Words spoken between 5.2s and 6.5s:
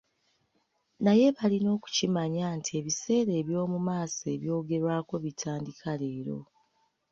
bitandika leero.